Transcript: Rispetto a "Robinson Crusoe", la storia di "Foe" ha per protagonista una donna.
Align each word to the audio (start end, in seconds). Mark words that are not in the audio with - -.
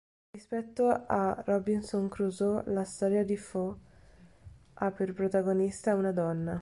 Rispetto 0.33 0.87
a 0.89 1.43
"Robinson 1.45 2.09
Crusoe", 2.09 2.63
la 2.71 2.83
storia 2.83 3.23
di 3.23 3.37
"Foe" 3.37 3.77
ha 4.73 4.89
per 4.91 5.13
protagonista 5.13 5.93
una 5.93 6.11
donna. 6.11 6.59